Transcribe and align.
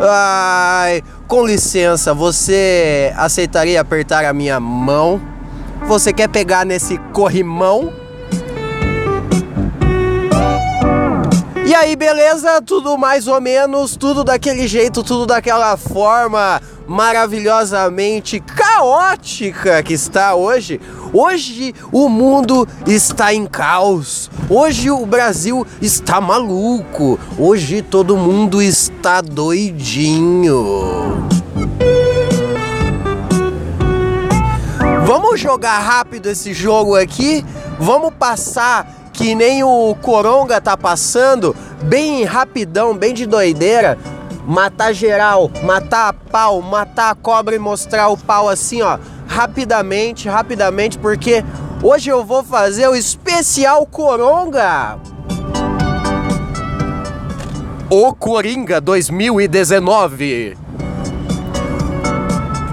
Ai, 0.00 1.02
com 1.28 1.44
licença, 1.44 2.14
você 2.14 3.12
aceitaria 3.14 3.78
apertar 3.78 4.24
a 4.24 4.32
minha 4.32 4.58
mão? 4.58 5.20
Você 5.86 6.14
quer 6.14 6.30
pegar 6.30 6.64
nesse 6.64 6.96
corrimão? 7.12 7.92
E 11.66 11.74
aí, 11.74 11.94
beleza? 11.94 12.62
Tudo 12.62 12.96
mais 12.96 13.28
ou 13.28 13.38
menos, 13.38 13.94
tudo 13.94 14.24
daquele 14.24 14.66
jeito, 14.66 15.02
tudo 15.02 15.26
daquela 15.26 15.76
forma 15.76 16.62
maravilhosamente 16.86 18.40
caótica 18.40 19.82
que 19.82 19.94
está 19.94 20.34
hoje. 20.34 20.80
Hoje 21.12 21.74
o 21.90 22.08
mundo 22.08 22.66
está 22.86 23.34
em 23.34 23.46
caos. 23.46 24.30
Hoje 24.48 24.90
o 24.90 25.04
Brasil 25.04 25.66
está 25.80 26.20
maluco. 26.20 27.18
Hoje 27.38 27.82
todo 27.82 28.16
mundo 28.16 28.62
está 28.62 29.20
doidinho. 29.20 30.64
Vamos 35.04 35.38
jogar 35.40 35.78
rápido 35.78 36.28
esse 36.28 36.52
jogo 36.52 36.96
aqui? 36.96 37.44
Vamos 37.78 38.12
passar 38.18 39.10
que 39.12 39.34
nem 39.34 39.64
o 39.64 39.94
Coronga 40.02 40.60
tá 40.60 40.76
passando, 40.76 41.56
bem 41.82 42.24
rapidão, 42.24 42.94
bem 42.94 43.14
de 43.14 43.24
doideira. 43.24 43.98
Matar 44.46 44.92
geral, 44.92 45.50
matar 45.64 46.10
a 46.10 46.12
pau, 46.12 46.62
matar 46.62 47.10
a 47.10 47.16
cobra 47.16 47.56
e 47.56 47.58
mostrar 47.58 48.08
o 48.08 48.16
pau 48.16 48.48
assim, 48.48 48.80
ó, 48.80 48.96
rapidamente, 49.26 50.28
rapidamente, 50.28 50.96
porque 50.98 51.44
hoje 51.82 52.10
eu 52.10 52.24
vou 52.24 52.44
fazer 52.44 52.86
o 52.86 52.94
especial 52.94 53.84
Coronga. 53.86 54.98
O 57.90 58.14
Coringa 58.14 58.80
2019. 58.80 60.56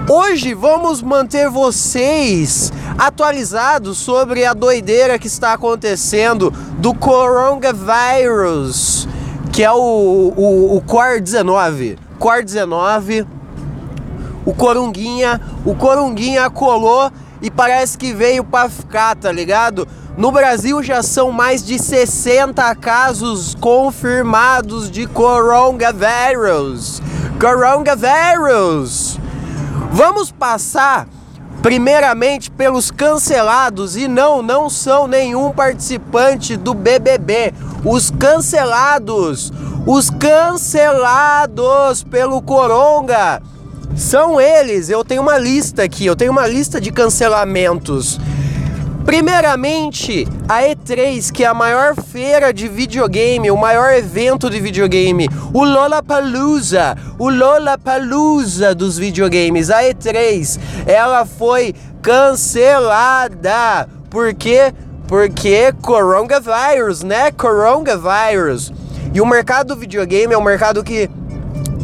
Hoje 0.08 0.54
vamos 0.54 1.02
manter 1.02 1.48
vocês 1.48 2.72
atualizados 2.96 3.98
sobre 3.98 4.44
a 4.44 4.54
doideira 4.54 5.18
que 5.18 5.26
está 5.26 5.54
acontecendo 5.54 6.52
do 6.78 6.94
coronavírus, 6.94 9.08
que 9.54 9.62
é 9.62 9.70
o, 9.70 9.76
o, 10.36 10.76
o 10.76 10.80
Core 10.80 11.20
19. 11.20 11.96
Core 12.18 12.44
19, 12.44 13.24
o 14.44 14.52
Corunguinha, 14.52 15.40
o 15.64 15.76
Corunguinha 15.76 16.50
colou 16.50 17.08
e 17.40 17.52
parece 17.52 17.96
que 17.96 18.12
veio 18.12 18.42
para 18.42 18.68
ficar, 18.68 19.14
tá 19.14 19.30
ligado? 19.30 19.86
No 20.18 20.32
Brasil 20.32 20.82
já 20.82 21.04
são 21.04 21.30
mais 21.30 21.64
de 21.64 21.78
60 21.78 22.74
casos 22.74 23.54
confirmados 23.54 24.90
de 24.90 25.06
coronavírus. 25.06 27.00
Coronavírus! 27.40 29.20
Vamos 29.92 30.32
passar 30.32 31.06
primeiramente 31.64 32.50
pelos 32.50 32.90
cancelados 32.90 33.96
e 33.96 34.06
não, 34.06 34.42
não 34.42 34.68
são 34.68 35.06
nenhum 35.06 35.50
participante 35.50 36.58
do 36.58 36.74
BBB. 36.74 37.54
Os 37.82 38.10
cancelados, 38.10 39.50
os 39.86 40.10
cancelados 40.10 42.02
pelo 42.02 42.42
Coronga 42.42 43.40
são 43.96 44.38
eles. 44.38 44.90
Eu 44.90 45.02
tenho 45.02 45.22
uma 45.22 45.38
lista 45.38 45.84
aqui, 45.84 46.04
eu 46.04 46.14
tenho 46.14 46.32
uma 46.32 46.46
lista 46.46 46.78
de 46.78 46.92
cancelamentos. 46.92 48.20
Primeiramente, 49.04 50.26
a 50.48 50.62
E3, 50.62 51.30
que 51.30 51.44
é 51.44 51.46
a 51.46 51.52
maior 51.52 51.94
feira 51.94 52.54
de 52.54 52.66
videogame, 52.66 53.50
o 53.50 53.56
maior 53.56 53.92
evento 53.92 54.48
de 54.48 54.58
videogame, 54.58 55.28
o 55.52 55.62
Lollapalooza, 55.62 56.96
o 57.18 57.28
Lollapalooza 57.28 58.74
dos 58.74 58.96
videogames, 58.96 59.68
a 59.70 59.82
E3, 59.82 60.58
ela 60.86 61.26
foi 61.26 61.74
cancelada. 62.00 63.86
Por 64.08 64.32
quê? 64.32 64.72
Porque 65.06 65.72
coronavírus, 65.82 67.02
né? 67.02 67.30
Coronavírus. 67.30 68.72
E 69.12 69.20
o 69.20 69.26
mercado 69.26 69.74
do 69.74 69.80
videogame 69.80 70.32
é 70.32 70.38
um 70.38 70.42
mercado 70.42 70.82
que 70.82 71.10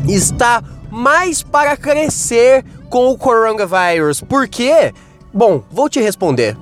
está 0.09 0.63
mais 0.91 1.43
para 1.43 1.77
crescer 1.77 2.65
com 2.89 3.09
o 3.11 3.19
coronavírus. 3.19 4.23
Por 4.23 4.49
quê? 4.49 4.95
Bom, 5.33 5.63
vou 5.71 5.89
te 5.89 6.01
responder. 6.01 6.57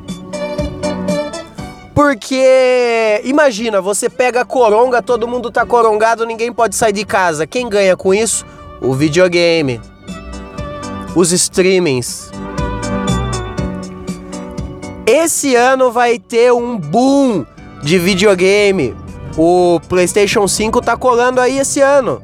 Porque 1.99 3.21
imagina, 3.25 3.81
você 3.81 4.09
pega 4.09 4.45
coronga, 4.45 5.03
todo 5.03 5.27
mundo 5.27 5.51
tá 5.51 5.67
corongado, 5.67 6.25
ninguém 6.25 6.53
pode 6.53 6.77
sair 6.77 6.93
de 6.93 7.05
casa. 7.05 7.45
Quem 7.45 7.69
ganha 7.69 7.97
com 7.97 8.15
isso? 8.15 8.47
O 8.81 8.95
videogame. 8.95 9.81
Os 11.17 11.33
streamings. 11.33 12.31
Esse 15.05 15.57
ano 15.57 15.91
vai 15.91 16.21
ter 16.21 16.53
um 16.53 16.79
boom 16.79 17.45
de 17.83 17.99
videogame. 17.99 18.95
O 19.37 19.81
PlayStation 19.89 20.47
5 20.47 20.81
tá 20.81 20.97
colando 20.97 21.41
aí 21.41 21.59
esse 21.59 21.81
ano. 21.81 22.23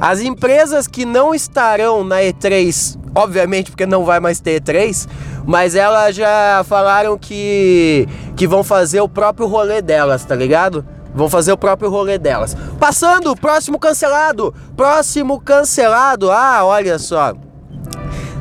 As 0.00 0.20
empresas 0.20 0.86
que 0.86 1.04
não 1.04 1.34
estarão 1.34 2.04
na 2.04 2.20
E3, 2.20 2.98
obviamente 3.14 3.70
porque 3.70 3.86
não 3.86 4.04
vai 4.04 4.20
mais 4.20 4.40
ter 4.40 4.60
E3, 4.60 5.08
mas 5.44 5.74
elas 5.74 6.14
já 6.14 6.62
falaram 6.68 7.18
que, 7.18 8.06
que 8.36 8.46
vão 8.46 8.62
fazer 8.62 9.00
o 9.00 9.08
próprio 9.08 9.48
rolê 9.48 9.82
delas, 9.82 10.24
tá 10.24 10.34
ligado? 10.34 10.86
Vão 11.14 11.28
fazer 11.28 11.50
o 11.52 11.56
próprio 11.56 11.90
rolê 11.90 12.16
delas. 12.16 12.56
Passando, 12.78 13.34
próximo 13.34 13.78
cancelado. 13.78 14.54
Próximo 14.76 15.40
cancelado. 15.40 16.30
Ah, 16.30 16.60
olha 16.64 16.98
só. 16.98 17.32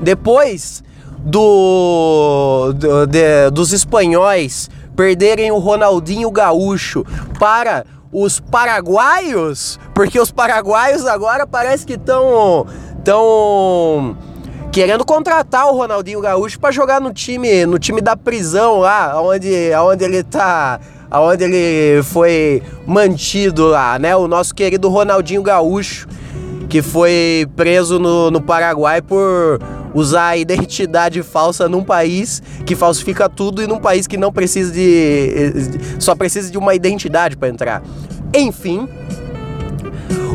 Depois 0.02 0.84
do, 1.18 2.72
do 2.76 3.08
de, 3.08 3.50
dos 3.52 3.74
espanhóis 3.74 4.70
perderem 4.96 5.52
o 5.52 5.58
Ronaldinho 5.58 6.30
Gaúcho 6.30 7.06
para 7.40 7.86
os 8.12 8.40
paraguaios, 8.40 9.80
porque 9.94 10.20
os 10.20 10.32
paraguaios 10.32 11.06
agora 11.06 11.46
parece 11.46 11.86
que 11.86 11.94
estão 11.94 12.66
tão 13.04 14.18
querendo 14.72 15.06
contratar 15.06 15.68
o 15.68 15.76
Ronaldinho 15.76 16.22
Gaúcho 16.22 16.60
para 16.60 16.72
jogar 16.72 17.02
no 17.02 17.12
time, 17.12 17.66
no 17.66 17.80
time 17.80 18.02
da 18.02 18.16
prisão 18.16 18.80
lá, 18.80 19.20
onde, 19.22 19.72
onde 19.76 20.04
ele 20.04 20.24
tá, 20.24 20.80
aonde 21.10 21.44
ele 21.44 22.04
foi 22.04 22.62
mantido 22.86 23.68
lá, 23.68 23.98
né? 23.98 24.16
O 24.16 24.28
nosso 24.28 24.54
querido 24.54 24.88
Ronaldinho 24.90 25.42
Gaúcho, 25.42 26.08
que 26.70 26.82
foi 26.82 27.48
preso 27.56 27.98
no, 27.98 28.30
no 28.30 28.42
Paraguai 28.42 29.02
por 29.02 29.60
usar 29.98 30.28
a 30.28 30.38
identidade 30.38 31.24
falsa 31.24 31.68
num 31.68 31.84
país 31.84 32.42
que 32.66 32.76
falsifica 32.76 33.28
tudo 33.28 33.64
e 33.64 33.68
num 33.68 33.80
país 33.80 34.06
que 34.06 34.16
não 34.16 34.32
precisa 34.32 34.72
de 34.72 35.62
só 36.00 36.14
precisa 36.14 36.52
de 36.52 36.58
uma 36.58 36.76
identidade 36.76 37.36
para 37.36 37.50
entrar. 37.50 37.82
Enfim, 38.34 38.88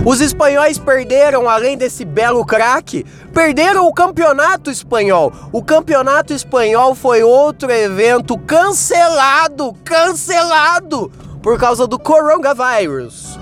os 0.04 0.20
espanhóis 0.20 0.78
perderam, 0.78 1.48
além 1.48 1.78
desse 1.78 2.04
belo 2.04 2.44
craque, 2.44 3.06
perderam 3.32 3.86
o 3.86 3.92
campeonato 3.92 4.68
espanhol. 4.68 5.32
O 5.52 5.62
campeonato 5.62 6.32
espanhol 6.32 6.96
foi 6.96 7.22
outro 7.22 7.70
evento 7.70 8.36
cancelado, 8.38 9.72
cancelado 9.84 11.12
por 11.40 11.56
causa 11.56 11.86
do 11.86 12.00
coronavírus. 12.00 13.38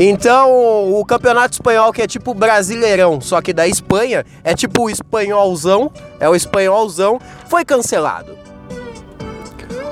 Então, 0.00 0.92
o 0.92 1.04
campeonato 1.04 1.54
espanhol, 1.54 1.92
que 1.92 2.00
é 2.00 2.06
tipo 2.06 2.32
brasileirão, 2.32 3.20
só 3.20 3.42
que 3.42 3.52
da 3.52 3.66
Espanha, 3.66 4.24
é 4.44 4.54
tipo 4.54 4.84
o 4.84 4.90
espanholzão, 4.90 5.90
é 6.20 6.28
o 6.28 6.36
espanholzão, 6.36 7.20
foi 7.48 7.64
cancelado. 7.64 8.38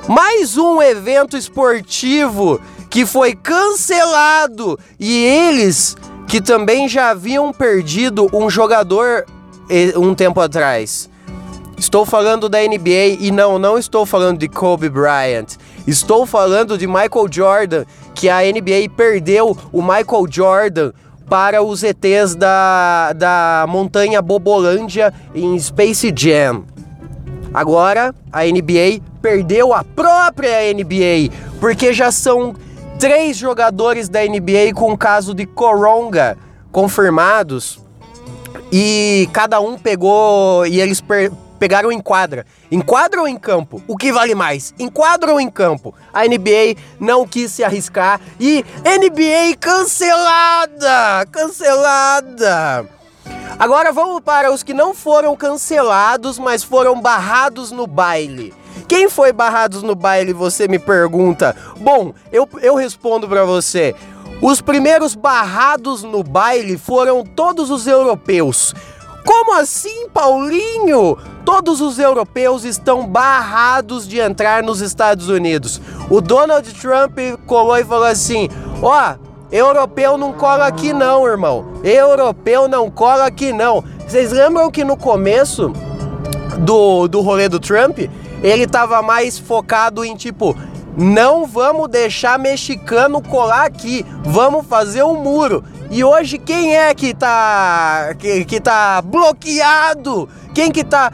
Mais 0.06 0.56
um 0.56 0.80
evento 0.80 1.36
esportivo 1.36 2.60
que 2.88 3.04
foi 3.04 3.34
cancelado 3.34 4.78
e 5.00 5.24
eles 5.24 5.96
que 6.28 6.40
também 6.40 6.88
já 6.88 7.10
haviam 7.10 7.52
perdido 7.52 8.30
um 8.32 8.48
jogador 8.48 9.26
eh, 9.68 9.92
um 9.98 10.14
tempo 10.14 10.40
atrás. 10.40 11.10
Estou 11.76 12.06
falando 12.06 12.48
da 12.48 12.58
NBA 12.58 13.18
e 13.20 13.30
não, 13.30 13.58
não 13.58 13.76
estou 13.78 14.06
falando 14.06 14.38
de 14.38 14.48
Kobe 14.48 14.88
Bryant. 14.88 15.56
Estou 15.86 16.24
falando 16.24 16.78
de 16.78 16.86
Michael 16.86 17.26
Jordan, 17.30 17.84
que 18.14 18.30
a 18.30 18.40
NBA 18.40 18.90
perdeu 18.96 19.56
o 19.72 19.82
Michael 19.82 20.26
Jordan 20.30 20.92
para 21.28 21.62
os 21.62 21.82
ETs 21.82 22.34
da, 22.34 23.12
da 23.12 23.66
montanha 23.68 24.22
Bobolândia 24.22 25.12
em 25.34 25.58
Space 25.58 26.12
Jam. 26.16 26.64
Agora 27.52 28.14
a 28.32 28.44
NBA 28.44 29.02
perdeu 29.20 29.74
a 29.74 29.84
própria 29.84 30.72
NBA, 30.72 31.32
porque 31.60 31.92
já 31.92 32.10
são 32.10 32.54
três 32.98 33.36
jogadores 33.36 34.08
da 34.08 34.20
NBA 34.24 34.72
com 34.74 34.96
caso 34.96 35.34
de 35.34 35.44
coronga 35.46 36.38
confirmados 36.72 37.80
e 38.72 39.28
cada 39.32 39.60
um 39.60 39.78
pegou 39.78 40.66
e 40.66 40.80
eles 40.80 41.00
per 41.00 41.30
pegaram 41.58 41.90
em 41.90 42.00
quadra. 42.00 42.46
Em 42.70 42.80
quadra 42.80 43.20
ou 43.20 43.28
em 43.28 43.36
campo? 43.36 43.82
O 43.88 43.96
que 43.96 44.12
vale 44.12 44.34
mais? 44.34 44.74
Em 44.78 44.88
quadra 44.88 45.32
ou 45.32 45.40
em 45.40 45.50
campo? 45.50 45.94
A 46.12 46.24
NBA 46.24 46.76
não 47.00 47.26
quis 47.26 47.52
se 47.52 47.64
arriscar 47.64 48.20
e 48.38 48.64
NBA 48.84 49.56
cancelada! 49.58 51.26
Cancelada! 51.30 52.88
Agora 53.58 53.90
vamos 53.90 54.20
para 54.20 54.52
os 54.52 54.62
que 54.62 54.74
não 54.74 54.94
foram 54.94 55.34
cancelados, 55.34 56.38
mas 56.38 56.62
foram 56.62 57.00
barrados 57.00 57.70
no 57.70 57.86
baile. 57.86 58.52
Quem 58.86 59.08
foi 59.08 59.32
barrados 59.32 59.82
no 59.82 59.94
baile, 59.94 60.32
você 60.32 60.68
me 60.68 60.78
pergunta? 60.78 61.56
Bom, 61.78 62.12
eu, 62.30 62.48
eu 62.60 62.74
respondo 62.74 63.26
para 63.26 63.44
você. 63.44 63.94
Os 64.42 64.60
primeiros 64.60 65.14
barrados 65.14 66.02
no 66.02 66.22
baile 66.22 66.76
foram 66.76 67.24
todos 67.24 67.70
os 67.70 67.86
europeus. 67.86 68.74
Como 69.26 69.54
assim, 69.54 70.08
Paulinho? 70.08 71.18
Todos 71.44 71.80
os 71.80 71.98
europeus 71.98 72.64
estão 72.64 73.04
barrados 73.04 74.06
de 74.06 74.20
entrar 74.20 74.62
nos 74.62 74.80
Estados 74.80 75.28
Unidos. 75.28 75.80
O 76.08 76.20
Donald 76.20 76.72
Trump 76.74 77.18
colou 77.44 77.76
e 77.76 77.84
falou 77.84 78.06
assim: 78.06 78.48
Ó, 78.80 78.94
oh, 78.94 79.46
europeu 79.50 80.16
não 80.16 80.32
cola 80.32 80.68
aqui 80.68 80.92
não, 80.92 81.26
irmão. 81.26 81.66
Europeu 81.82 82.68
não 82.68 82.88
cola 82.88 83.26
aqui 83.26 83.52
não. 83.52 83.82
Vocês 84.06 84.30
lembram 84.30 84.70
que 84.70 84.84
no 84.84 84.96
começo 84.96 85.72
do, 86.60 87.08
do 87.08 87.20
rolê 87.20 87.48
do 87.48 87.58
Trump, 87.58 87.98
ele 88.44 88.66
tava 88.66 89.02
mais 89.02 89.36
focado 89.36 90.04
em 90.04 90.14
tipo, 90.14 90.56
não 90.96 91.44
vamos 91.46 91.88
deixar 91.88 92.38
mexicano 92.38 93.20
colar 93.20 93.66
aqui, 93.66 94.06
vamos 94.22 94.64
fazer 94.66 95.02
um 95.02 95.20
muro. 95.20 95.64
E 95.90 96.02
hoje 96.02 96.38
quem 96.38 96.76
é 96.76 96.92
que 96.94 97.14
tá 97.14 98.14
que, 98.18 98.44
que 98.44 98.60
tá 98.60 99.00
bloqueado? 99.02 100.28
Quem 100.54 100.70
que 100.70 100.84
tá 100.84 101.12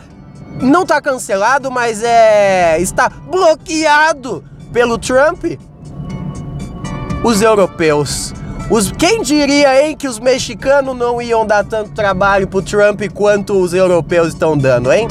não 0.60 0.84
tá 0.84 1.00
cancelado, 1.00 1.70
mas 1.70 2.02
é 2.02 2.80
está 2.80 3.08
bloqueado 3.08 4.44
pelo 4.72 4.98
Trump? 4.98 5.44
Os 7.24 7.42
europeus. 7.42 8.34
Os, 8.70 8.90
quem 8.90 9.22
diria, 9.22 9.84
hein, 9.86 9.96
que 9.96 10.08
os 10.08 10.18
mexicanos 10.18 10.96
não 10.96 11.20
iam 11.20 11.46
dar 11.46 11.64
tanto 11.64 11.90
trabalho 11.90 12.48
pro 12.48 12.62
Trump 12.62 13.02
quanto 13.12 13.60
os 13.60 13.74
europeus 13.74 14.28
estão 14.28 14.56
dando, 14.56 14.90
hein? 14.90 15.06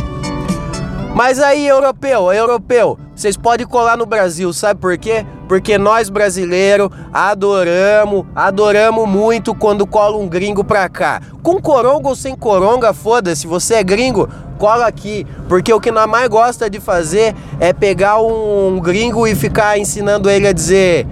Mas 1.13 1.39
aí, 1.39 1.67
europeu, 1.67 2.31
europeu, 2.31 2.97
vocês 3.13 3.35
podem 3.35 3.67
colar 3.67 3.97
no 3.97 4.05
Brasil, 4.05 4.51
sabe 4.53 4.79
por 4.79 4.97
quê? 4.97 5.25
Porque 5.47 5.77
nós 5.77 6.09
brasileiros 6.09 6.89
adoramos, 7.13 8.25
adoramos 8.33 9.07
muito 9.07 9.53
quando 9.53 9.85
cola 9.85 10.17
um 10.17 10.27
gringo 10.27 10.63
pra 10.63 10.87
cá. 10.87 11.21
Com 11.43 11.61
coronga 11.61 12.07
ou 12.07 12.15
sem 12.15 12.33
coronga, 12.33 12.93
foda-se, 12.93 13.45
você 13.45 13.75
é 13.75 13.83
gringo, 13.83 14.29
cola 14.57 14.87
aqui. 14.87 15.27
Porque 15.49 15.73
o 15.73 15.81
que 15.81 15.91
nós 15.91 16.07
mais 16.07 16.29
gosta 16.29 16.69
de 16.69 16.79
fazer 16.79 17.35
é 17.59 17.73
pegar 17.73 18.21
um 18.21 18.79
gringo 18.79 19.27
e 19.27 19.35
ficar 19.35 19.77
ensinando 19.77 20.29
ele 20.29 20.47
a 20.47 20.53
dizer 20.53 21.05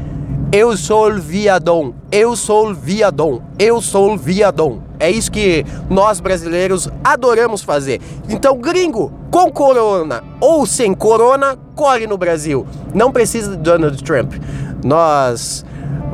eu 0.51 0.75
sou 0.75 1.11
o 1.11 1.21
viadão, 1.21 1.93
eu 2.11 2.35
sou 2.35 2.69
o 2.69 2.73
viadão, 2.73 3.39
eu 3.59 3.79
sou 3.79 4.13
o 4.13 4.17
viadão. 4.17 4.88
É 4.99 5.09
isso 5.09 5.31
que 5.31 5.65
nós 5.89 6.19
brasileiros 6.19 6.89
adoramos 7.03 7.61
fazer. 7.61 8.01
Então, 8.27 8.57
gringo, 8.57 9.11
com 9.31 9.49
corona 9.49 10.21
ou 10.41 10.65
sem 10.65 10.93
corona, 10.93 11.57
corre 11.73 12.05
no 12.05 12.17
Brasil. 12.17 12.67
Não 12.93 13.11
precisa 13.11 13.51
de 13.51 13.57
Donald 13.57 14.03
Trump. 14.03 14.33
Nós 14.83 15.65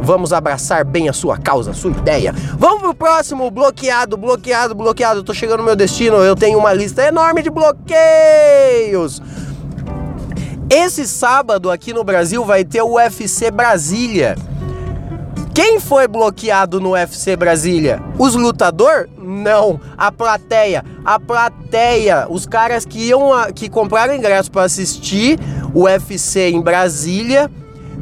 vamos 0.01 0.31
abraçar 0.31 0.85
bem 0.85 1.09
a 1.09 1.13
sua 1.13 1.37
causa, 1.37 1.71
a 1.71 1.73
sua 1.73 1.91
ideia. 1.91 2.33
Vamos 2.59 2.81
pro 2.81 2.93
próximo, 2.93 3.49
bloqueado, 3.49 4.15
bloqueado, 4.15 4.75
bloqueado. 4.75 5.21
Eu 5.21 5.23
tô 5.23 5.33
chegando 5.33 5.59
no 5.59 5.65
meu 5.65 5.75
destino, 5.75 6.17
eu 6.17 6.35
tenho 6.35 6.59
uma 6.59 6.71
lista 6.71 7.03
enorme 7.03 7.41
de 7.41 7.49
bloqueios. 7.49 9.21
Esse 10.69 11.07
sábado 11.07 11.71
aqui 11.71 11.93
no 11.93 12.03
Brasil 12.03 12.43
vai 12.45 12.63
ter 12.63 12.81
o 12.81 12.95
UFC 12.95 13.49
Brasília. 13.49 14.35
Quem 15.55 15.79
foi 15.79 16.05
bloqueado 16.05 16.81
no 16.81 16.91
UFC 16.91 17.33
Brasília? 17.37 18.03
Os 18.19 18.35
lutador? 18.35 19.07
Não, 19.17 19.79
a 19.97 20.11
plateia. 20.11 20.83
A 21.05 21.17
plateia, 21.17 22.27
os 22.29 22.45
caras 22.45 22.83
que 22.83 22.99
iam 23.07 23.33
a, 23.33 23.53
que 23.53 23.69
compraram 23.69 24.13
ingresso 24.13 24.51
para 24.51 24.63
assistir 24.63 25.39
o 25.73 25.83
UFC 25.83 26.49
em 26.49 26.59
Brasília 26.61 27.49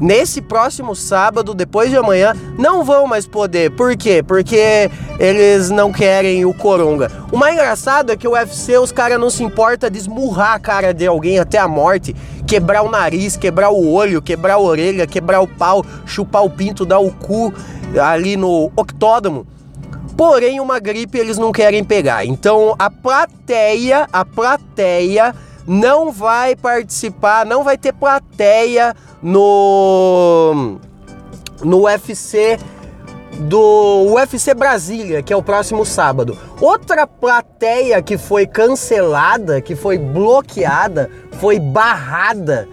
nesse 0.02 0.42
próximo 0.42 0.96
sábado, 0.96 1.54
depois 1.54 1.92
de 1.92 1.96
amanhã, 1.96 2.34
não 2.58 2.84
vão 2.84 3.06
mais 3.06 3.28
poder. 3.28 3.70
Por 3.72 3.96
quê? 3.96 4.24
Porque 4.26 4.90
eles 5.20 5.70
não 5.70 5.94
querem 5.94 6.46
o 6.46 6.56
Coronga. 6.56 7.12
O 7.32 7.38
mais 7.38 7.54
engraçado 7.54 8.12
é 8.12 8.18
que 8.18 8.28
o 8.28 8.32
UFC, 8.32 8.80
os 8.80 8.92
caras 8.92 9.20
não 9.20 9.30
se 9.30 9.44
importa 9.44 9.92
de 9.92 10.00
esmurrar 10.00 10.54
a 10.54 10.60
cara 10.60 10.92
de 10.92 11.06
alguém 11.06 11.38
até 11.38 11.60
a 11.60 11.68
morte, 11.68 12.16
quebrar 12.48 12.84
o 12.84 12.90
nariz, 12.90 13.38
quebrar 13.38 13.70
o 13.70 13.92
olho, 13.92 14.22
quebrar 14.22 14.56
a 14.56 14.60
orelha, 14.60 15.08
quebrar 15.08 15.42
o 15.42 15.48
pau, 15.48 15.86
chupar 16.06 16.44
o 16.44 16.50
pinto, 16.50 16.86
dar 16.86 17.00
o 17.00 17.12
cu 17.12 17.54
ali 18.02 18.36
no 18.38 18.72
octódromo. 18.76 19.48
Porém, 20.16 20.60
uma 20.60 20.80
gripe 20.80 21.18
eles 21.18 21.38
não 21.38 21.52
querem 21.52 21.84
pegar. 21.84 22.26
Então, 22.26 22.76
a 22.78 22.90
plateia, 22.90 24.08
a 24.14 24.24
plateia 24.24 25.34
não 25.66 26.12
vai 26.12 26.56
participar, 26.56 27.46
não 27.46 27.64
vai 27.64 27.78
ter 27.78 27.94
plateia 27.94 28.96
no 29.22 30.78
no 31.64 31.86
UFC 31.86 32.60
do 33.40 34.14
UFC 34.14 34.54
Brasília, 34.54 35.22
que 35.22 35.34
é 35.34 35.36
o 35.36 35.44
próximo 35.44 35.86
sábado. 35.86 36.38
Outra 36.62 37.06
plateia 37.08 38.02
que 38.02 38.18
foi 38.18 38.46
cancelada, 38.46 39.62
que 39.62 39.76
foi 39.76 39.98
bloqueada, 39.98 41.10
foi 41.40 41.60
barrada, 41.60 42.68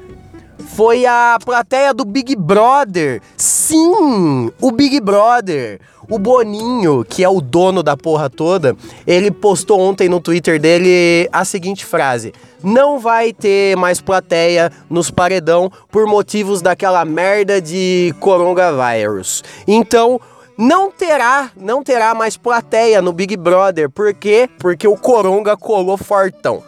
foi 0.74 1.04
a 1.04 1.38
plateia 1.44 1.92
do 1.92 2.04
Big 2.04 2.36
Brother. 2.36 3.20
Sim, 3.36 4.50
o 4.60 4.70
Big 4.70 5.00
Brother. 5.00 5.80
O 6.08 6.18
Boninho, 6.18 7.04
que 7.04 7.22
é 7.22 7.28
o 7.28 7.40
dono 7.40 7.84
da 7.84 7.96
porra 7.96 8.28
toda, 8.28 8.76
ele 9.06 9.30
postou 9.30 9.78
ontem 9.78 10.08
no 10.08 10.20
Twitter 10.20 10.60
dele 10.60 11.28
a 11.32 11.44
seguinte 11.44 11.84
frase: 11.84 12.32
Não 12.64 12.98
vai 12.98 13.32
ter 13.32 13.76
mais 13.76 14.00
plateia 14.00 14.72
nos 14.88 15.08
paredão 15.08 15.70
por 15.88 16.06
motivos 16.06 16.60
daquela 16.60 17.04
merda 17.04 17.60
de 17.60 18.12
coronavírus. 18.18 19.44
Então, 19.68 20.20
não 20.60 20.90
terá, 20.90 21.50
não 21.56 21.82
terá 21.82 22.14
mais 22.14 22.36
plateia 22.36 23.00
no 23.00 23.14
Big 23.14 23.34
Brother. 23.34 23.88
Por 23.88 24.12
quê? 24.12 24.48
Porque 24.58 24.86
o 24.86 24.94
Coronga 24.94 25.56
colou 25.56 25.96
fortão. 25.96 26.62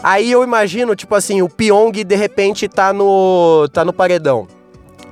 Aí 0.00 0.30
eu 0.30 0.44
imagino, 0.44 0.94
tipo 0.94 1.12
assim, 1.12 1.42
o 1.42 1.48
Pyong 1.48 2.04
de 2.04 2.14
repente 2.14 2.68
tá 2.68 2.92
no 2.92 3.68
tá 3.72 3.84
no 3.84 3.92
paredão. 3.92 4.46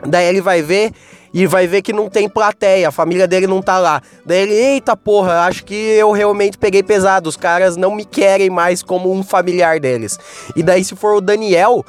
Daí 0.06 0.26
ele 0.26 0.40
vai 0.40 0.62
ver 0.62 0.92
e 1.32 1.44
vai 1.48 1.66
ver 1.66 1.82
que 1.82 1.92
não 1.92 2.08
tem 2.08 2.28
plateia, 2.28 2.88
a 2.88 2.92
família 2.92 3.26
dele 3.26 3.48
não 3.48 3.60
tá 3.60 3.80
lá. 3.80 4.00
Daí 4.24 4.42
ele, 4.42 4.54
eita 4.54 4.96
porra, 4.96 5.40
acho 5.40 5.64
que 5.64 5.74
eu 5.74 6.12
realmente 6.12 6.56
peguei 6.56 6.84
pesado, 6.84 7.28
os 7.28 7.36
caras 7.36 7.76
não 7.76 7.92
me 7.92 8.04
querem 8.04 8.48
mais 8.48 8.80
como 8.80 9.12
um 9.12 9.24
familiar 9.24 9.80
deles. 9.80 10.16
E 10.54 10.62
daí 10.62 10.84
se 10.84 10.94
for 10.94 11.16
o 11.16 11.20
Daniel, 11.20 11.84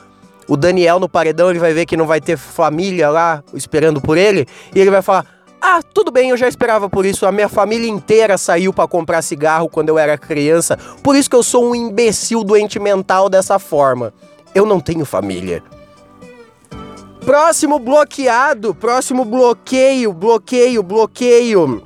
o 0.48 0.58
Daniel 0.58 1.00
no 1.00 1.08
paredão, 1.08 1.52
ele 1.52 1.60
vai 1.60 1.74
ver 1.74 1.86
que 1.86 1.96
não 1.96 2.08
vai 2.08 2.20
ter 2.20 2.36
família 2.36 3.10
lá 3.12 3.44
esperando 3.54 4.02
por 4.02 4.18
ele, 4.18 4.48
e 4.74 4.80
ele 4.80 4.90
vai 4.90 5.04
falar: 5.04 5.35
"Ah, 5.68 5.82
tudo 5.82 6.12
bem, 6.12 6.30
eu 6.30 6.38
já 6.38 6.48
esperava 6.48 6.88
por 6.88 7.06
isso. 7.06 7.26
A 7.26 7.32
minha 7.32 7.50
família 7.50 7.90
inteira 7.90 8.38
saiu 8.38 8.72
para 8.72 8.88
comprar 8.88 9.24
cigarro 9.24 9.68
quando 9.68 9.90
eu 9.90 9.98
era 9.98 10.16
criança. 10.18 10.78
Por 11.02 11.16
isso 11.16 11.28
que 11.28 11.36
eu 11.36 11.42
sou 11.42 11.72
um 11.72 11.74
imbecil 11.74 12.44
doente 12.44 12.80
mental 12.80 13.30
dessa 13.30 13.58
forma. 13.58 14.14
Eu 14.54 14.66
não 14.66 14.80
tenho 14.80 15.06
família." 15.06 15.64
Próximo 17.26 17.80
bloqueado, 17.80 18.76
próximo 18.76 19.26
bloqueio, 19.26 20.14
bloqueio, 20.14 20.84
bloqueio. 20.84 21.82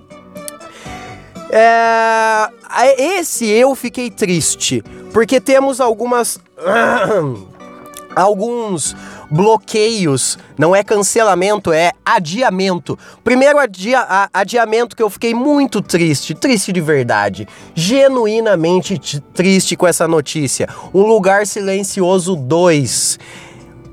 É, 1.50 2.50
esse 2.98 3.48
eu 3.48 3.74
fiquei 3.74 4.12
triste, 4.12 4.84
porque 5.14 5.40
temos 5.40 5.80
algumas. 5.80 6.40
alguns 8.16 8.96
bloqueios, 9.30 10.38
não 10.58 10.76
é 10.76 10.84
cancelamento, 10.84 11.72
é 11.72 11.92
adiamento. 12.06 12.98
Primeiro 13.24 13.60
adia, 13.60 14.00
a, 14.00 14.30
adiamento 14.34 14.96
que 14.96 15.04
eu 15.04 15.10
fiquei 15.10 15.34
muito 15.34 15.82
triste, 15.82 16.34
triste 16.34 16.72
de 16.72 16.82
verdade, 16.82 17.48
genuinamente 17.76 19.00
triste 19.34 19.76
com 19.76 19.88
essa 19.88 20.08
notícia. 20.08 20.68
Um 20.94 21.02
Lugar 21.04 21.46
Silencioso 21.46 22.36
2 22.36 23.20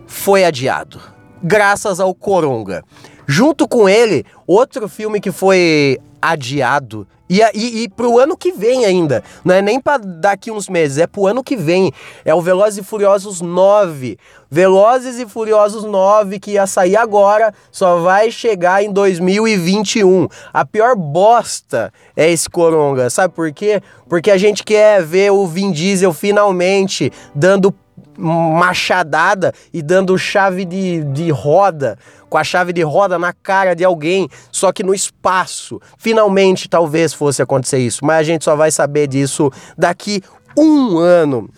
foi 0.07 0.45
adiado 0.45 1.17
graças 1.43 2.01
ao 2.01 2.15
Coronga. 2.15 2.83
Junto 3.27 3.67
com 3.69 3.89
ele, 3.89 4.25
outro 4.47 4.89
filme 4.89 5.21
que 5.21 5.33
foi 5.33 5.99
adiado. 6.21 7.07
E, 7.29 7.41
e, 7.55 7.83
e 7.83 7.89
pro 7.89 8.19
ano 8.19 8.37
que 8.37 8.53
vem 8.53 8.85
ainda. 8.85 9.23
Não 9.45 9.55
é 9.55 9.61
nem 9.61 9.81
para 9.81 9.99
daqui 9.99 10.51
uns 10.51 10.69
meses, 10.69 10.99
é 10.99 11.07
pro 11.07 11.27
ano 11.27 11.43
que 11.43 11.57
vem. 11.57 11.93
É 12.25 12.35
o 12.35 12.41
Velozes 12.41 12.79
e 12.79 12.83
Furiosos 12.83 13.41
9. 13.41 14.19
Velozes 14.51 15.19
e 15.19 15.27
Furiosos 15.27 15.85
9, 15.85 16.39
que 16.39 16.53
ia 16.53 16.67
sair 16.67 16.97
agora, 16.97 17.53
só 17.71 17.99
vai 17.99 18.31
chegar 18.31 18.83
em 18.83 18.93
2021. 18.93 20.29
A 20.53 20.65
pior 20.65 20.95
bosta 20.95 21.93
é 22.17 22.31
esse 22.31 22.49
Coronga. 22.49 23.11
Sabe 23.11 23.35
por 23.35 23.53
quê? 23.53 23.83
Porque 24.09 24.31
a 24.31 24.39
gente 24.39 24.63
quer 24.63 25.03
ver 25.03 25.33
o 25.33 25.47
Vin 25.47 25.73
Diesel 25.73 26.13
finalmente 26.13 27.13
dando 27.35 27.75
machadada 28.19 29.53
e 29.73 29.83
dando 29.83 30.17
chave 30.19 30.65
de, 30.65 31.05
de 31.05 31.31
roda, 31.31 31.99
com 32.29 32.39
a 32.39 32.45
chave 32.45 32.73
de 32.73 32.83
roda 32.83 33.19
na 33.19 33.33
cara 33.33 33.75
de 33.75 33.85
alguém, 33.85 34.29
só 34.51 34.73
que 34.73 34.83
no 34.83 34.95
espaço. 34.95 35.81
Finalmente, 35.99 36.69
talvez 36.69 37.13
fosse 37.13 37.43
acontecer 37.43 37.79
isso, 37.79 38.05
mas 38.05 38.19
a 38.19 38.23
gente 38.23 38.45
só 38.45 38.57
vai 38.57 38.71
saber 38.71 39.07
disso 39.07 39.51
daqui 39.77 40.23
um 40.57 40.99
ano. 40.99 41.49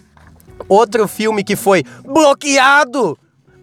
Outro 0.69 1.07
filme 1.07 1.45
que 1.45 1.57
foi 1.57 1.85
bloqueado, 2.05 3.17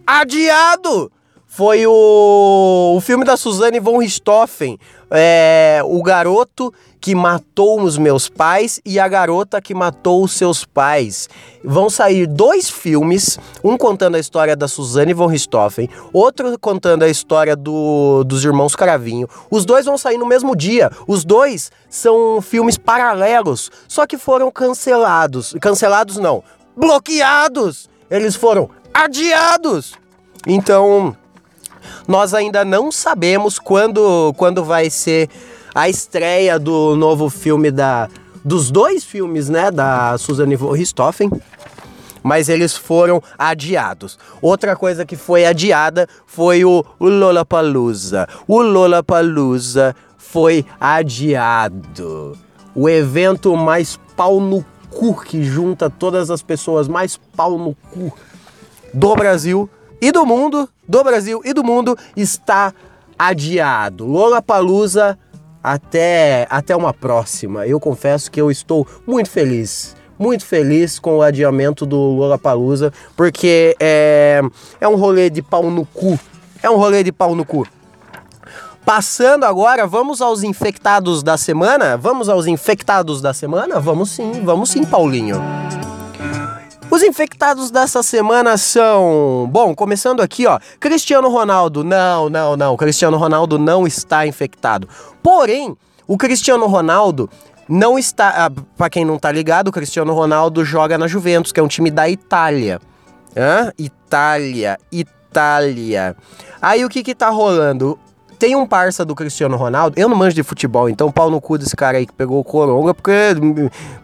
adiado, 0.06 1.10
foi 1.56 1.86
o, 1.86 2.96
o 2.98 3.00
filme 3.00 3.24
da 3.24 3.34
Suzanne 3.34 3.80
von 3.80 3.96
Richthofen, 3.96 4.78
é, 5.10 5.80
o 5.86 6.02
garoto 6.02 6.70
que 7.00 7.14
matou 7.14 7.80
os 7.80 7.96
meus 7.96 8.28
pais 8.28 8.78
e 8.84 9.00
a 9.00 9.08
garota 9.08 9.58
que 9.58 9.74
matou 9.74 10.22
os 10.22 10.32
seus 10.32 10.66
pais. 10.66 11.30
Vão 11.64 11.88
sair 11.88 12.26
dois 12.26 12.68
filmes, 12.68 13.38
um 13.64 13.78
contando 13.78 14.16
a 14.16 14.18
história 14.18 14.54
da 14.54 14.68
Suzanne 14.68 15.14
von 15.14 15.28
Richthofen, 15.28 15.88
outro 16.12 16.58
contando 16.58 17.04
a 17.04 17.08
história 17.08 17.56
do, 17.56 18.22
dos 18.24 18.44
irmãos 18.44 18.76
Cravinho. 18.76 19.26
Os 19.50 19.64
dois 19.64 19.86
vão 19.86 19.96
sair 19.96 20.18
no 20.18 20.26
mesmo 20.26 20.54
dia. 20.54 20.90
Os 21.08 21.24
dois 21.24 21.72
são 21.88 22.42
filmes 22.42 22.76
paralelos, 22.76 23.70
só 23.88 24.06
que 24.06 24.18
foram 24.18 24.50
cancelados. 24.50 25.54
Cancelados 25.58 26.18
não, 26.18 26.44
bloqueados. 26.76 27.88
Eles 28.10 28.36
foram 28.36 28.68
adiados. 28.92 29.94
Então, 30.46 31.16
nós 32.06 32.34
ainda 32.34 32.64
não 32.64 32.92
sabemos 32.92 33.58
quando, 33.58 34.32
quando 34.36 34.64
vai 34.64 34.90
ser 34.90 35.28
a 35.74 35.88
estreia 35.88 36.58
do 36.58 36.96
novo 36.96 37.28
filme 37.28 37.70
da 37.70 38.08
dos 38.44 38.70
dois 38.70 39.02
filmes, 39.02 39.48
né, 39.48 39.72
da 39.72 40.16
Suzanne 40.18 40.54
von 40.54 40.72
mas 42.22 42.48
eles 42.48 42.76
foram 42.76 43.22
adiados. 43.38 44.18
Outra 44.42 44.74
coisa 44.74 45.04
que 45.04 45.16
foi 45.16 45.44
adiada 45.44 46.08
foi 46.26 46.64
o, 46.64 46.84
o 46.98 47.08
Lollapalooza. 47.08 48.28
O 48.48 48.62
Lollapalooza 48.62 49.94
foi 50.16 50.64
adiado. 50.80 52.36
O 52.74 52.88
evento 52.88 53.56
mais 53.56 53.98
pau 54.16 54.40
no 54.40 54.64
cu 54.90 55.22
que 55.22 55.44
junta 55.44 55.88
todas 55.88 56.30
as 56.30 56.42
pessoas 56.42 56.88
mais 56.88 57.16
pau 57.36 57.58
no 57.58 57.76
cu 57.92 58.12
do 58.92 59.14
Brasil 59.14 59.70
e 60.00 60.12
do 60.12 60.24
mundo, 60.24 60.68
do 60.86 61.02
Brasil 61.02 61.40
e 61.44 61.52
do 61.52 61.64
mundo 61.64 61.96
está 62.16 62.72
adiado. 63.18 64.06
Lollapalooza 64.06 65.18
até 65.62 66.46
até 66.50 66.76
uma 66.76 66.92
próxima. 66.92 67.66
Eu 67.66 67.80
confesso 67.80 68.30
que 68.30 68.40
eu 68.40 68.50
estou 68.50 68.86
muito 69.06 69.30
feliz. 69.30 69.96
Muito 70.18 70.46
feliz 70.46 70.98
com 70.98 71.18
o 71.18 71.22
adiamento 71.22 71.84
do 71.84 71.96
Lollapalooza, 71.96 72.92
porque 73.14 73.76
é, 73.78 74.40
é 74.80 74.88
um 74.88 74.96
rolê 74.96 75.28
de 75.28 75.42
pau 75.42 75.70
no 75.70 75.84
cu. 75.84 76.18
É 76.62 76.70
um 76.70 76.76
rolê 76.76 77.02
de 77.02 77.12
pau 77.12 77.34
no 77.34 77.44
cu. 77.44 77.66
Passando 78.86 79.44
agora, 79.44 79.86
vamos 79.86 80.22
aos 80.22 80.44
infectados 80.44 81.22
da 81.22 81.36
semana? 81.36 81.96
Vamos 81.96 82.28
aos 82.28 82.46
infectados 82.46 83.20
da 83.20 83.34
semana? 83.34 83.80
Vamos 83.80 84.10
sim, 84.10 84.44
vamos 84.44 84.70
sim, 84.70 84.84
Paulinho. 84.84 85.42
Os 86.96 87.02
infectados 87.02 87.70
dessa 87.70 88.02
semana 88.02 88.56
são. 88.56 89.46
Bom, 89.52 89.74
começando 89.74 90.22
aqui, 90.22 90.46
ó. 90.46 90.58
Cristiano 90.80 91.28
Ronaldo. 91.28 91.84
Não, 91.84 92.30
não, 92.30 92.56
não. 92.56 92.74
Cristiano 92.74 93.18
Ronaldo 93.18 93.58
não 93.58 93.86
está 93.86 94.26
infectado. 94.26 94.88
Porém, 95.22 95.76
o 96.06 96.16
Cristiano 96.16 96.66
Ronaldo 96.66 97.28
não 97.68 97.98
está. 97.98 98.46
Ah, 98.46 98.50
para 98.78 98.88
quem 98.88 99.04
não 99.04 99.18
tá 99.18 99.30
ligado, 99.30 99.68
o 99.68 99.72
Cristiano 99.72 100.14
Ronaldo 100.14 100.64
joga 100.64 100.96
na 100.96 101.06
Juventus, 101.06 101.52
que 101.52 101.60
é 101.60 101.62
um 101.62 101.68
time 101.68 101.90
da 101.90 102.08
Itália. 102.08 102.80
Hã? 103.36 103.70
Itália, 103.78 104.78
Itália. 104.90 106.16
Aí 106.62 106.82
o 106.82 106.88
que 106.88 107.02
que 107.02 107.14
tá 107.14 107.28
rolando? 107.28 107.98
Tem 108.38 108.54
um 108.54 108.66
parça 108.66 109.04
do 109.04 109.14
Cristiano 109.14 109.56
Ronaldo, 109.56 109.98
eu 109.98 110.08
não 110.08 110.16
manjo 110.16 110.34
de 110.34 110.42
futebol, 110.42 110.88
então 110.88 111.10
pau 111.10 111.30
no 111.30 111.40
cu 111.40 111.56
desse 111.56 111.74
cara 111.74 111.98
aí 111.98 112.06
que 112.06 112.12
pegou 112.12 112.38
o 112.38 112.44
Coronga, 112.44 112.92
porque. 112.92 113.12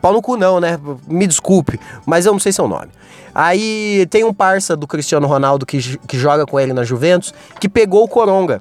Pau 0.01 0.13
no 0.13 0.23
cu 0.23 0.37
não, 0.37 0.59
né? 0.59 0.79
Me 1.07 1.27
desculpe, 1.27 1.79
mas 2.07 2.25
eu 2.25 2.33
não 2.33 2.41
sei 2.41 2.53
seu 2.53 2.67
nome. 2.67 2.89
Aí 3.35 4.07
tem 4.11 4.25
um 4.25 4.33
parça 4.33 4.77
do 4.77 4.87
Cristiano 4.87 5.27
Ronaldo 5.27 5.65
que, 5.65 5.99
que 6.07 6.19
joga 6.19 6.45
com 6.45 6.59
ele 6.59 6.73
na 6.73 6.85
Juventus, 6.85 7.33
que 7.59 7.69
pegou 7.69 8.05
o 8.05 8.09
Coronga. 8.09 8.61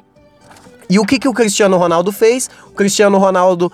E 0.90 1.00
o 1.00 1.06
que, 1.06 1.18
que 1.18 1.28
o 1.28 1.34
Cristiano 1.34 1.78
Ronaldo 1.78 2.12
fez? 2.12 2.50
O 2.68 2.72
Cristiano 2.72 3.18
Ronaldo 3.18 3.72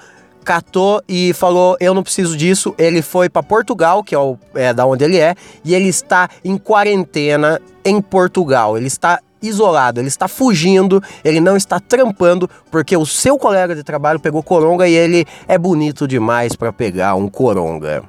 catou 0.48 1.02
e 1.10 1.34
falou: 1.34 1.76
Eu 1.80 1.94
não 1.94 2.04
preciso 2.04 2.38
disso. 2.38 2.74
Ele 2.78 3.02
foi 3.02 3.28
para 3.28 3.44
Portugal, 3.44 4.04
que 4.04 4.16
é, 4.16 4.20
o, 4.20 4.38
é 4.56 4.74
da 4.74 4.86
onde 4.86 5.04
ele 5.04 5.18
é, 5.18 5.36
e 5.64 5.76
ele 5.76 5.90
está 5.90 6.30
em 6.44 6.58
quarentena 6.58 7.60
em 7.84 8.02
Portugal. 8.02 8.78
Ele 8.78 8.88
está 8.88 9.20
isolado, 9.48 10.00
ele 10.00 10.08
está 10.08 10.28
fugindo, 10.28 11.02
ele 11.24 11.40
não 11.40 11.58
está 11.58 11.80
trampando 11.80 12.50
porque 12.70 12.96
o 12.96 13.06
seu 13.06 13.38
colega 13.38 13.76
de 13.76 13.84
trabalho 13.84 14.20
pegou 14.20 14.44
coronga 14.44 14.88
e 14.88 14.94
ele 14.94 15.26
é 15.48 15.58
bonito 15.58 16.08
demais 16.08 16.56
para 16.56 16.72
pegar 16.72 17.16
um 17.16 17.28
coronga. 17.28 18.04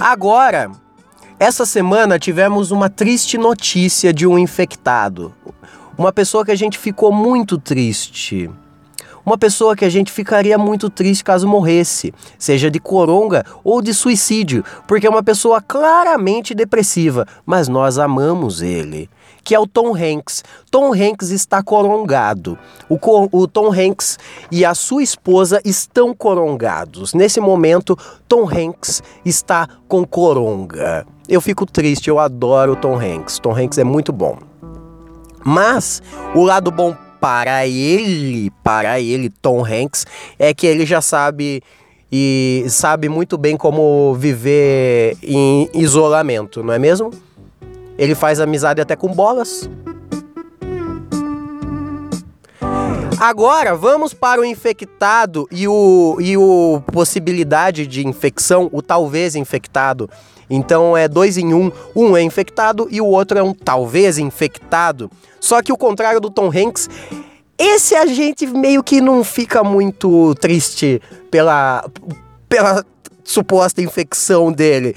Agora, 0.00 0.70
essa 1.38 1.66
semana 1.66 2.18
tivemos 2.18 2.70
uma 2.70 2.88
triste 2.88 3.38
notícia 3.38 4.12
de 4.12 4.26
um 4.26 4.38
infectado. 4.38 5.34
Uma 5.96 6.12
pessoa 6.12 6.44
que 6.44 6.50
a 6.50 6.56
gente 6.56 6.78
ficou 6.78 7.12
muito 7.12 7.58
triste. 7.58 8.50
Uma 9.24 9.38
pessoa 9.38 9.74
que 9.74 9.84
a 9.84 9.88
gente 9.88 10.12
ficaria 10.12 10.58
muito 10.58 10.90
triste 10.90 11.24
caso 11.24 11.48
morresse, 11.48 12.12
seja 12.38 12.70
de 12.70 12.78
coronga 12.78 13.44
ou 13.62 13.80
de 13.80 13.94
suicídio, 13.94 14.64
porque 14.86 15.06
é 15.06 15.10
uma 15.10 15.22
pessoa 15.22 15.62
claramente 15.62 16.54
depressiva, 16.54 17.26
mas 17.46 17.68
nós 17.68 17.98
amamos 17.98 18.60
ele 18.60 19.08
que 19.44 19.54
é 19.54 19.60
o 19.60 19.66
Tom 19.66 19.94
Hanks. 19.94 20.42
Tom 20.70 20.94
Hanks 20.94 21.30
está 21.30 21.62
corongado. 21.62 22.58
O, 22.88 22.98
o, 23.30 23.46
Tom 23.46 23.70
Hanks 23.70 24.18
e 24.50 24.64
a 24.64 24.74
sua 24.74 25.02
esposa 25.02 25.60
estão 25.64 26.14
corongados. 26.14 27.12
Nesse 27.12 27.40
momento, 27.40 27.96
Tom 28.26 28.48
Hanks 28.48 29.02
está 29.22 29.68
com 29.86 30.06
coronga. 30.06 31.06
Eu 31.28 31.42
fico 31.42 31.66
triste, 31.66 32.08
eu 32.08 32.18
adoro 32.18 32.72
o 32.72 32.76
Tom 32.76 32.98
Hanks. 32.98 33.38
Tom 33.38 33.54
Hanks 33.54 33.76
é 33.76 33.84
muito 33.84 34.12
bom. 34.12 34.38
Mas 35.44 36.02
o 36.34 36.42
lado 36.42 36.70
bom 36.70 36.96
para 37.24 37.66
ele, 37.66 38.52
para 38.62 39.00
ele, 39.00 39.30
Tom 39.30 39.64
Hanks, 39.64 40.06
é 40.38 40.52
que 40.52 40.66
ele 40.66 40.84
já 40.84 41.00
sabe 41.00 41.62
e 42.12 42.66
sabe 42.68 43.08
muito 43.08 43.38
bem 43.38 43.56
como 43.56 44.12
viver 44.12 45.16
em 45.22 45.70
isolamento, 45.72 46.62
não 46.62 46.74
é 46.74 46.78
mesmo? 46.78 47.10
Ele 47.96 48.14
faz 48.14 48.40
amizade 48.40 48.78
até 48.78 48.94
com 48.94 49.08
bolas. 49.08 49.70
Agora 53.18 53.74
vamos 53.74 54.12
para 54.12 54.42
o 54.42 54.44
infectado 54.44 55.48
e 55.50 55.66
o, 55.66 56.18
e 56.20 56.36
o 56.36 56.82
possibilidade 56.92 57.86
de 57.86 58.06
infecção, 58.06 58.68
o 58.70 58.82
talvez 58.82 59.34
infectado. 59.34 60.10
Então 60.48 60.96
é 60.96 61.08
dois 61.08 61.36
em 61.38 61.54
um, 61.54 61.70
um 61.94 62.16
é 62.16 62.22
infectado 62.22 62.88
e 62.90 63.00
o 63.00 63.06
outro 63.06 63.38
é 63.38 63.42
um 63.42 63.54
talvez 63.54 64.18
infectado. 64.18 65.10
Só 65.40 65.62
que 65.62 65.72
o 65.72 65.76
contrário 65.76 66.20
do 66.20 66.30
Tom 66.30 66.50
Hanks, 66.50 66.88
esse 67.58 67.94
a 67.94 68.06
gente 68.06 68.46
meio 68.46 68.82
que 68.82 69.00
não 69.00 69.22
fica 69.22 69.62
muito 69.62 70.34
triste 70.36 71.00
pela, 71.30 71.84
pela 72.48 72.84
suposta 73.22 73.80
infecção 73.80 74.52
dele. 74.52 74.94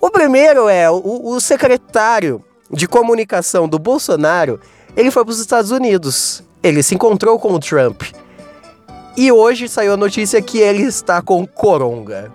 O 0.00 0.10
primeiro 0.10 0.68
é 0.68 0.90
o, 0.90 1.28
o 1.28 1.40
secretário 1.40 2.42
de 2.70 2.88
comunicação 2.88 3.68
do 3.68 3.78
Bolsonaro, 3.78 4.58
ele 4.96 5.10
foi 5.10 5.24
para 5.24 5.32
os 5.32 5.38
Estados 5.38 5.70
Unidos. 5.70 6.42
Ele 6.62 6.82
se 6.82 6.94
encontrou 6.94 7.38
com 7.38 7.52
o 7.52 7.58
Trump. 7.58 8.02
E 9.16 9.30
hoje 9.30 9.68
saiu 9.68 9.92
a 9.92 9.96
notícia 9.96 10.40
que 10.40 10.58
ele 10.58 10.82
está 10.82 11.20
com 11.20 11.46
coronga. 11.46 12.32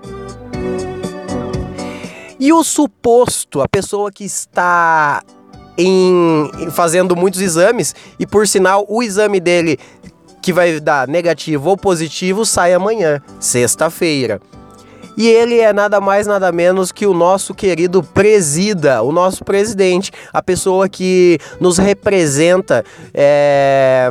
E 2.40 2.54
o 2.54 2.64
suposto, 2.64 3.62
a 3.62 3.68
pessoa 3.68 4.12
que 4.12 4.24
está 4.24 5.24
em, 5.78 6.50
fazendo 6.72 7.16
muitos 7.16 7.42
exames 7.42 7.96
e 8.20 8.28
por 8.28 8.48
sinal 8.48 8.86
o 8.88 9.02
exame 9.02 9.40
dele 9.40 9.80
que 10.42 10.54
vai 10.54 10.80
dar 10.80 11.08
negativo 11.08 11.70
ou 11.70 11.78
positivo 11.78 12.46
sai 12.46 12.74
amanhã, 12.74 13.22
sexta-feira. 13.40 14.40
E 15.18 15.28
ele 15.28 15.58
é 15.60 15.74
nada 15.74 16.00
mais, 16.00 16.28
nada 16.28 16.52
menos 16.52 16.92
que 16.92 17.08
o 17.08 17.14
nosso 17.14 17.56
querido 17.56 18.04
presida, 18.04 19.02
o 19.02 19.12
nosso 19.12 19.44
presidente, 19.44 20.12
a 20.32 20.44
pessoa 20.44 20.88
que 20.88 21.40
nos 21.60 21.80
representa 21.80 22.86
é, 23.16 24.08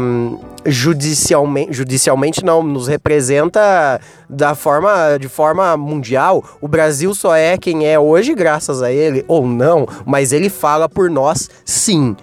judicialmente, 0.67 1.73
judicialmente 1.73 2.45
não, 2.45 2.61
nos 2.61 2.89
representa 2.89 4.01
da 4.29 4.57
forma, 4.57 5.17
de 5.17 5.29
forma 5.29 5.77
mundial. 5.77 6.43
O 6.61 6.67
Brasil 6.67 7.15
só 7.15 7.37
é 7.37 7.57
quem 7.57 7.87
é 7.87 7.97
hoje 7.97 8.35
graças 8.35 8.83
a 8.83 8.91
ele, 8.91 9.25
ou 9.29 9.47
não, 9.47 9.87
mas 10.05 10.33
ele 10.33 10.49
fala 10.49 10.89
por 10.89 11.09
nós 11.09 11.49
sim. 11.65 12.17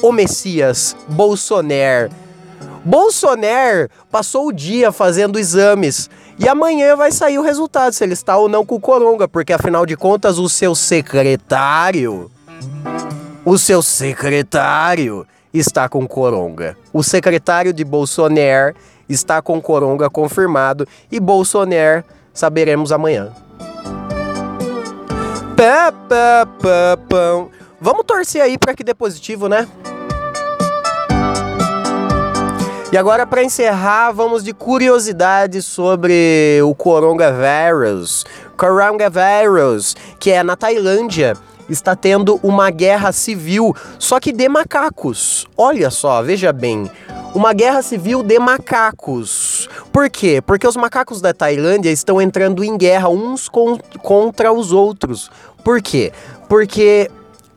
O 0.00 0.12
Messias, 0.12 0.96
Bolsonaro. 1.08 2.08
Bolsonaro 2.82 3.90
passou 4.10 4.46
o 4.46 4.52
dia 4.52 4.92
fazendo 4.92 5.38
exames 5.38 6.08
e 6.38 6.48
amanhã 6.48 6.94
vai 6.96 7.10
sair 7.10 7.38
o 7.38 7.42
resultado, 7.42 7.92
se 7.92 8.04
ele 8.04 8.12
está 8.12 8.36
ou 8.36 8.48
não 8.48 8.64
com 8.64 8.74
o 8.74 8.80
Coronga, 8.80 9.26
porque 9.26 9.52
afinal 9.52 9.86
de 9.86 9.96
contas 9.96 10.38
o 10.38 10.48
seu 10.48 10.74
secretário, 10.74 12.30
o 13.44 13.56
seu 13.56 13.82
secretário 13.82 15.26
está 15.52 15.88
com 15.88 16.06
Coronga. 16.06 16.76
O 16.92 17.02
secretário 17.02 17.72
de 17.72 17.84
Bolsonaro 17.84 18.74
está 19.08 19.40
com 19.40 19.60
Coronga 19.60 20.10
confirmado 20.10 20.86
e 21.10 21.18
Bolsonaro 21.18 22.04
saberemos 22.34 22.92
amanhã. 22.92 23.32
Pá, 25.56 25.90
pá, 25.90 26.46
pá, 26.60 26.98
pá. 27.08 27.46
Vamos 27.80 28.04
torcer 28.04 28.42
aí 28.42 28.58
para 28.58 28.74
que 28.74 28.84
dê 28.84 28.94
positivo, 28.94 29.48
né? 29.48 29.66
E 32.92 32.96
agora, 32.96 33.26
para 33.26 33.42
encerrar, 33.42 34.12
vamos 34.12 34.44
de 34.44 34.54
curiosidades 34.54 35.64
sobre 35.64 36.60
o 36.62 36.72
coronavírus. 36.72 38.24
Coronavírus, 38.56 39.96
que 40.20 40.30
é 40.30 40.44
na 40.44 40.54
Tailândia, 40.54 41.34
está 41.68 41.96
tendo 41.96 42.38
uma 42.44 42.70
guerra 42.70 43.10
civil, 43.10 43.74
só 43.98 44.20
que 44.20 44.32
de 44.32 44.48
macacos. 44.48 45.48
Olha 45.56 45.90
só, 45.90 46.22
veja 46.22 46.52
bem. 46.52 46.88
Uma 47.34 47.52
guerra 47.52 47.82
civil 47.82 48.22
de 48.22 48.38
macacos. 48.38 49.68
Por 49.92 50.08
quê? 50.08 50.40
Porque 50.40 50.66
os 50.66 50.76
macacos 50.76 51.20
da 51.20 51.34
Tailândia 51.34 51.90
estão 51.90 52.22
entrando 52.22 52.62
em 52.62 52.78
guerra 52.78 53.08
uns 53.08 53.50
contra 54.00 54.52
os 54.52 54.70
outros. 54.70 55.28
Por 55.64 55.82
quê? 55.82 56.12
Porque 56.48 57.10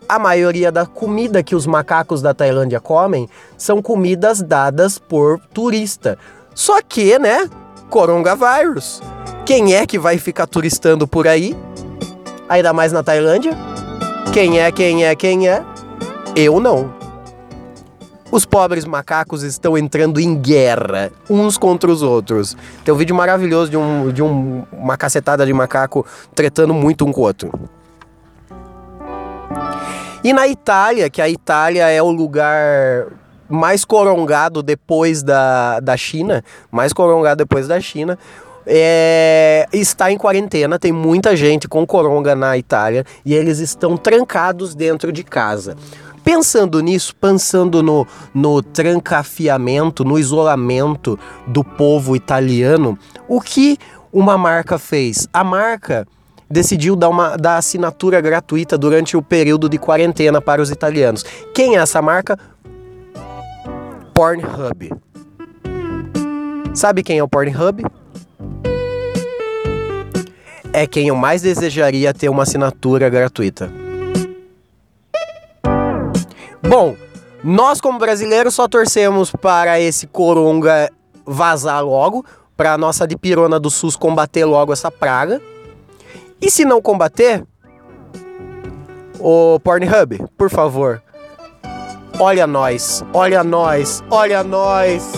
a 0.09 0.17
maioria 0.17 0.71
da 0.71 0.87
comida 0.87 1.43
que 1.43 1.55
os 1.55 1.67
macacos 1.67 2.19
da 2.19 2.33
Tailândia 2.33 2.79
comem 2.79 3.29
são 3.55 3.79
comidas 3.79 4.41
dadas 4.41 4.97
por 4.97 5.39
turista. 5.53 6.17
Só 6.55 6.81
que, 6.81 7.19
né, 7.19 7.47
coronavírus. 7.91 9.03
Quem 9.45 9.75
é 9.75 9.85
que 9.85 9.99
vai 9.99 10.17
ficar 10.17 10.47
turistando 10.47 11.07
por 11.07 11.27
aí? 11.27 11.55
Ainda 12.49 12.73
mais 12.73 12.91
na 12.91 13.03
Tailândia? 13.03 13.55
Quem 14.33 14.59
é, 14.59 14.71
quem 14.71 15.05
é, 15.05 15.15
quem 15.15 15.47
é? 15.47 15.63
Eu 16.35 16.59
não. 16.59 16.91
Os 18.31 18.45
pobres 18.45 18.85
macacos 18.85 19.43
estão 19.43 19.77
entrando 19.77 20.19
em 20.19 20.35
guerra, 20.35 21.11
uns 21.29 21.55
contra 21.55 21.89
os 21.89 22.01
outros. 22.01 22.57
Tem 22.83 22.91
um 22.91 22.97
vídeo 22.97 23.15
maravilhoso 23.15 23.69
de, 23.69 23.77
um, 23.77 24.11
de 24.11 24.23
um, 24.23 24.63
uma 24.71 24.97
cacetada 24.97 25.45
de 25.45 25.53
macaco 25.53 26.03
tretando 26.33 26.73
muito 26.73 27.05
um 27.05 27.11
com 27.11 27.21
o 27.21 27.23
outro. 27.23 27.51
E 30.23 30.33
na 30.33 30.47
Itália, 30.47 31.09
que 31.09 31.21
a 31.21 31.29
Itália 31.29 31.89
é 31.89 32.01
o 32.01 32.11
lugar 32.11 33.07
mais 33.47 33.85
corongado 33.85 34.61
depois 34.61 35.23
da, 35.23 35.79
da 35.79 35.95
China, 35.95 36.43
mais 36.69 36.91
corongado 36.91 37.37
depois 37.37 37.67
da 37.67 37.79
China, 37.79 38.19
é, 38.67 39.65
está 39.71 40.11
em 40.11 40.17
quarentena, 40.17 40.77
tem 40.77 40.91
muita 40.91 41.35
gente 41.35 41.67
com 41.67 41.85
coronga 41.87 42.35
na 42.35 42.57
Itália 42.57 43.05
e 43.25 43.33
eles 43.33 43.59
estão 43.59 43.95
trancados 43.95 44.75
dentro 44.75 45.11
de 45.11 45.23
casa. 45.23 45.77
Pensando 46.21 46.81
nisso, 46.81 47.15
pensando 47.15 47.81
no, 47.81 48.05
no 48.33 48.61
trancafiamento, 48.61 50.03
no 50.03 50.19
isolamento 50.19 51.17
do 51.47 51.63
povo 51.63 52.13
italiano, 52.13 52.99
o 53.27 53.39
que 53.39 53.77
uma 54.11 54.37
marca 54.37 54.77
fez? 54.77 55.27
A 55.31 55.43
marca 55.43 56.05
decidiu 56.49 56.95
dar, 56.95 57.09
uma, 57.09 57.37
dar 57.37 57.57
assinatura 57.57 58.19
gratuita 58.19 58.77
durante 58.77 59.15
o 59.15 59.21
período 59.21 59.69
de 59.69 59.77
quarentena 59.77 60.41
para 60.41 60.61
os 60.61 60.71
italianos. 60.71 61.23
Quem 61.53 61.77
é 61.77 61.79
essa 61.79 62.01
marca? 62.01 62.37
Pornhub. 64.13 64.91
Sabe 66.73 67.03
quem 67.03 67.19
é 67.19 67.23
o 67.23 67.27
Pornhub? 67.27 67.85
É 70.71 70.85
quem 70.85 71.07
eu 71.07 71.15
mais 71.15 71.41
desejaria 71.41 72.13
ter 72.13 72.29
uma 72.29 72.43
assinatura 72.43 73.09
gratuita. 73.09 73.71
Bom, 76.61 76.95
nós 77.43 77.81
como 77.81 77.97
brasileiros 77.97 78.53
só 78.53 78.67
torcemos 78.67 79.31
para 79.31 79.79
esse 79.79 80.05
coronga 80.05 80.91
vazar 81.25 81.83
logo, 81.83 82.25
para 82.55 82.73
a 82.73 82.77
nossa 82.77 83.07
dipirona 83.07 83.59
do 83.59 83.69
SUS 83.69 83.95
combater 83.95 84.45
logo 84.45 84.73
essa 84.73 84.91
praga. 84.91 85.41
E 86.41 86.49
se 86.49 86.63
não 86.63 86.81
combater, 86.81 87.43
o 89.19 89.59
Pornhub, 89.59 90.25
por 90.37 90.49
favor, 90.49 91.01
olha 92.17 92.47
nós, 92.47 93.03
olha 93.13 93.43
nós, 93.43 94.01
olha 94.09 94.43
nós. 94.43 95.11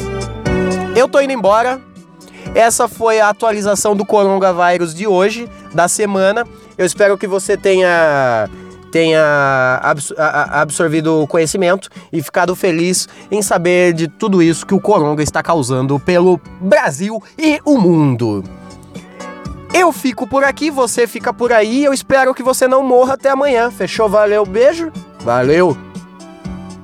Eu 0.96 1.08
tô 1.08 1.20
indo 1.22 1.34
embora. 1.34 1.80
Essa 2.56 2.88
foi 2.88 3.22
a 3.22 3.30
atualização 3.30 3.96
do 3.96 4.06
coronavírus 4.06 4.94
de 4.94 5.08
hoje, 5.08 5.48
da 5.74 5.88
semana. 5.88 6.46
Eu 6.78 6.86
espero 6.86 7.18
que 7.18 7.28
você 7.28 7.56
tenha 7.56 8.50
tenha 8.92 9.80
absorvido 10.52 11.22
o 11.22 11.28
conhecimento 11.28 11.88
e 12.12 12.22
ficado 12.22 12.54
feliz 12.56 13.08
em 13.32 13.42
saber 13.42 13.94
de 13.94 14.10
tudo 14.10 14.44
isso 14.44 14.66
que 14.66 14.74
o 14.74 14.82
coronga 14.82 15.24
está 15.24 15.42
causando 15.42 15.98
pelo 15.98 16.42
Brasil 16.60 17.24
e 17.38 17.58
o 17.64 17.78
mundo. 17.78 18.44
Eu 19.74 19.92
fico 19.92 20.28
por 20.28 20.44
aqui, 20.44 20.70
você 20.70 21.08
fica 21.08 21.34
por 21.34 21.54
aí. 21.54 21.84
Eu 21.84 21.94
espero 21.94 22.34
que 22.34 22.44
você 22.44 22.68
não 22.68 22.84
morra 22.84 23.14
até 23.14 23.30
amanhã. 23.30 23.72
Fechou? 23.72 24.10
Valeu, 24.10 24.46
beijo. 24.46 24.92
Valeu. 25.22 25.78